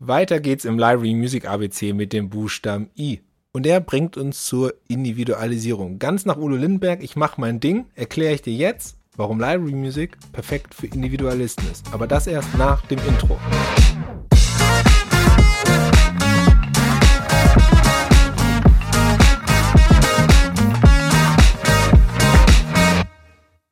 [0.00, 3.20] Weiter geht's im Library Music ABC mit dem Buchstaben I.
[3.50, 5.98] Und der bringt uns zur Individualisierung.
[5.98, 10.16] Ganz nach Udo Lindenberg, ich mache mein Ding, erkläre ich dir jetzt, warum Library Music
[10.32, 11.92] perfekt für Individualisten ist.
[11.92, 13.40] Aber das erst nach dem Intro.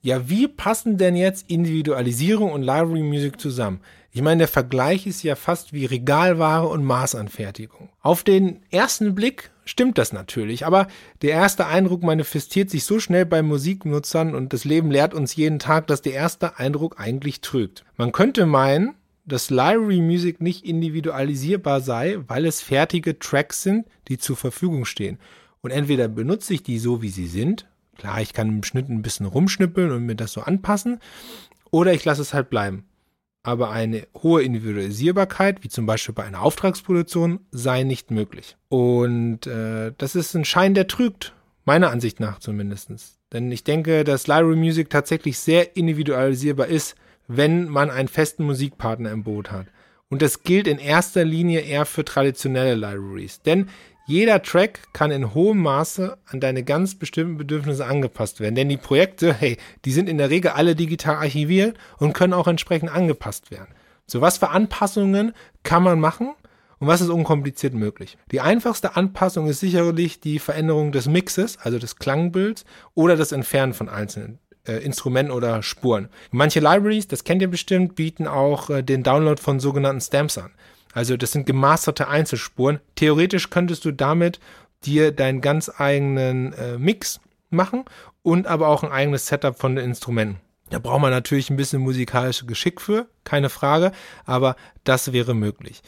[0.00, 3.80] Ja, wie passen denn jetzt Individualisierung und Library Music zusammen?
[4.18, 7.88] Ich meine, der Vergleich ist ja fast wie Regalware und Maßanfertigung.
[8.00, 10.88] Auf den ersten Blick stimmt das natürlich, aber
[11.22, 15.60] der erste Eindruck manifestiert sich so schnell bei Musiknutzern und das Leben lehrt uns jeden
[15.60, 17.84] Tag, dass der erste Eindruck eigentlich trügt.
[17.96, 24.18] Man könnte meinen, dass Library Music nicht individualisierbar sei, weil es fertige Tracks sind, die
[24.18, 25.20] zur Verfügung stehen.
[25.60, 29.02] Und entweder benutze ich die so, wie sie sind, klar, ich kann im Schnitt ein
[29.02, 30.98] bisschen rumschnippeln und mir das so anpassen,
[31.70, 32.84] oder ich lasse es halt bleiben
[33.42, 38.56] aber eine hohe Individualisierbarkeit, wie zum Beispiel bei einer Auftragsproduktion, sei nicht möglich.
[38.68, 42.90] Und äh, das ist ein Schein, der trügt, meiner Ansicht nach zumindest.
[43.32, 49.10] Denn ich denke, dass Library Music tatsächlich sehr individualisierbar ist, wenn man einen festen Musikpartner
[49.10, 49.66] im Boot hat.
[50.08, 53.42] Und das gilt in erster Linie eher für traditionelle Libraries.
[53.42, 53.68] Denn
[54.08, 58.54] jeder Track kann in hohem Maße an deine ganz bestimmten Bedürfnisse angepasst werden.
[58.54, 62.48] Denn die Projekte, hey, die sind in der Regel alle digital archiviert und können auch
[62.48, 63.68] entsprechend angepasst werden.
[64.06, 66.30] So was für Anpassungen kann man machen
[66.78, 68.16] und was ist unkompliziert möglich?
[68.32, 72.64] Die einfachste Anpassung ist sicherlich die Veränderung des Mixes, also des Klangbilds
[72.94, 76.08] oder das Entfernen von einzelnen äh, Instrumenten oder Spuren.
[76.30, 80.52] Manche Libraries, das kennt ihr bestimmt, bieten auch äh, den Download von sogenannten Stamps an.
[80.92, 82.80] Also das sind gemasterte Einzelspuren.
[82.94, 84.40] Theoretisch könntest du damit
[84.84, 87.20] dir deinen ganz eigenen äh, Mix
[87.50, 87.84] machen
[88.22, 90.40] und aber auch ein eigenes Setup von den Instrumenten.
[90.70, 93.92] Da braucht man natürlich ein bisschen musikalisches Geschick für, keine Frage,
[94.26, 94.54] aber
[94.84, 95.82] das wäre möglich.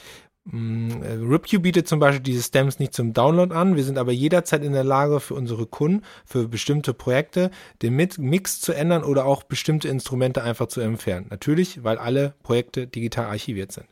[0.53, 3.77] Mm, äh, RipQ bietet zum Beispiel diese Stems nicht zum Download an.
[3.77, 7.51] Wir sind aber jederzeit in der Lage, für unsere Kunden, für bestimmte Projekte,
[7.83, 11.27] den Mix zu ändern oder auch bestimmte Instrumente einfach zu entfernen.
[11.31, 13.87] Natürlich, weil alle Projekte digital archiviert sind.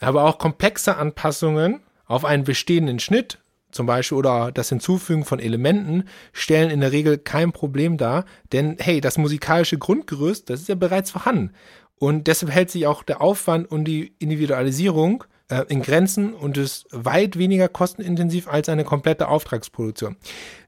[0.00, 3.38] Aber auch komplexe Anpassungen auf einen bestehenden Schnitt,
[3.70, 8.24] zum Beispiel, oder das Hinzufügen von Elementen, stellen in der Regel kein Problem dar.
[8.52, 11.52] Denn, hey, das musikalische Grundgerüst, das ist ja bereits vorhanden.
[11.98, 16.86] Und deshalb hält sich auch der Aufwand und die Individualisierung äh, in Grenzen und ist
[16.90, 20.16] weit weniger kostenintensiv als eine komplette Auftragsproduktion.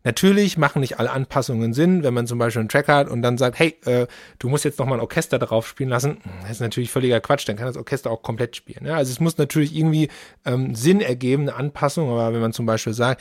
[0.05, 3.39] Natürlich machen nicht alle Anpassungen Sinn, wenn man zum Beispiel einen Track hat und dann
[3.39, 4.07] sagt, hey, äh,
[4.39, 6.19] du musst jetzt noch mal ein Orchester darauf spielen lassen.
[6.43, 8.87] Das ist natürlich völliger Quatsch, dann kann das Orchester auch komplett spielen.
[8.87, 8.95] Ja?
[8.95, 10.09] Also es muss natürlich irgendwie
[10.45, 13.21] ähm, Sinn ergeben, eine Anpassung, aber wenn man zum Beispiel sagt,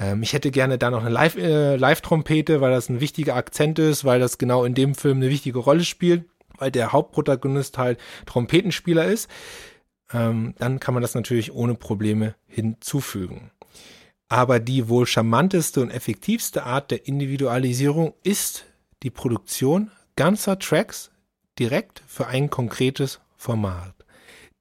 [0.00, 3.78] ähm, ich hätte gerne da noch eine Live, äh, Live-Trompete, weil das ein wichtiger Akzent
[3.78, 6.24] ist, weil das genau in dem Film eine wichtige Rolle spielt,
[6.58, 9.28] weil der Hauptprotagonist halt Trompetenspieler ist
[10.12, 13.50] ähm, dann kann man das natürlich ohne Probleme hinzufügen.
[14.28, 18.66] Aber die wohl charmanteste und effektivste Art der Individualisierung ist
[19.02, 21.10] die Produktion ganzer Tracks
[21.58, 23.94] direkt für ein konkretes Format.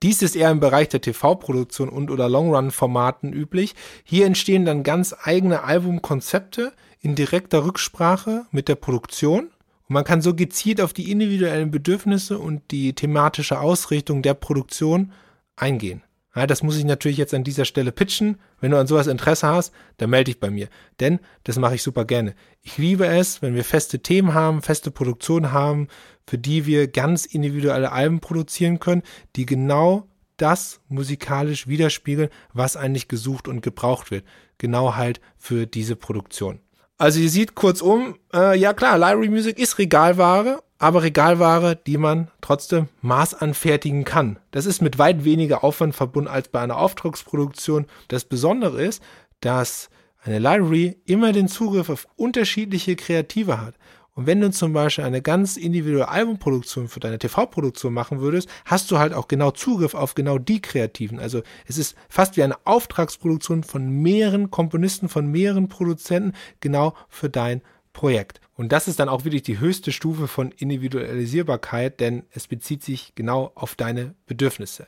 [0.04, 3.74] Dies ist eher im Bereich der TV-Produktion und oder Longrun-Formaten üblich.
[4.04, 9.46] Hier entstehen dann ganz eigene Albumkonzepte in direkter Rücksprache mit der Produktion.
[9.46, 15.14] Und man kann so gezielt auf die individuellen Bedürfnisse und die thematische Ausrichtung der Produktion
[15.58, 16.04] eingehen.
[16.38, 18.38] Ja, das muss ich natürlich jetzt an dieser Stelle pitchen.
[18.62, 20.70] Wenn du an sowas Interesse hast, dann melde dich bei mir.
[21.00, 22.36] Denn das mache ich super gerne.
[22.62, 25.88] Ich liebe es, wenn wir feste Themen haben, feste Produktionen haben,
[26.28, 29.02] für die wir ganz individuelle Alben produzieren können,
[29.36, 30.08] die genau
[30.38, 34.24] das musikalisch widerspiegeln, was eigentlich gesucht und gebraucht wird.
[34.60, 36.60] Genau halt für diese Produktion.
[37.00, 42.30] Also ihr seht kurzum, äh, ja klar, Library Music ist Regalware aber Regalware, die man
[42.42, 44.40] trotzdem maßanfertigen kann.
[44.52, 47.86] Das ist mit weit weniger Aufwand verbunden als bei einer Auftragsproduktion.
[48.08, 49.02] Das Besondere ist,
[49.42, 49.90] dass
[50.24, 53.76] eine Library immer den Zugriff auf unterschiedliche Kreative hat.
[54.18, 58.90] Und wenn du zum Beispiel eine ganz individuelle Albumproduktion für deine TV-Produktion machen würdest, hast
[58.90, 61.20] du halt auch genau Zugriff auf genau die Kreativen.
[61.20, 67.30] Also es ist fast wie eine Auftragsproduktion von mehreren Komponisten, von mehreren Produzenten, genau für
[67.30, 67.62] dein
[67.98, 68.42] Projekt.
[68.56, 73.14] Und das ist dann auch wirklich die höchste Stufe von Individualisierbarkeit, denn es bezieht sich
[73.16, 74.86] genau auf deine Bedürfnisse.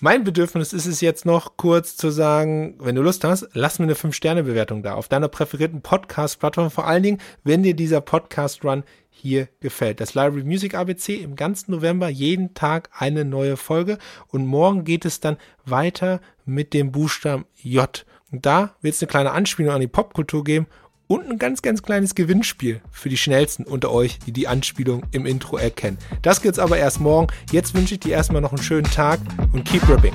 [0.00, 3.86] Mein Bedürfnis ist es jetzt noch kurz zu sagen, wenn du Lust hast, lass mir
[3.86, 6.70] eine 5-Sterne-Bewertung da auf deiner präferierten Podcast-Plattform.
[6.70, 9.98] Vor allen Dingen, wenn dir dieser Podcast-Run hier gefällt.
[9.98, 13.98] Das Library Music ABC im ganzen November jeden Tag eine neue Folge
[14.28, 18.06] und morgen geht es dann weiter mit dem Buchstaben J.
[18.30, 20.68] Und da wird es eine kleine Anspielung an die Popkultur geben
[21.08, 25.26] und ein ganz, ganz kleines Gewinnspiel für die Schnellsten unter euch, die die Anspielung im
[25.26, 25.98] Intro erkennen.
[26.22, 27.28] Das gibt's aber erst morgen.
[27.50, 29.18] Jetzt wünsche ich dir erstmal noch einen schönen Tag
[29.52, 30.14] und keep ripping.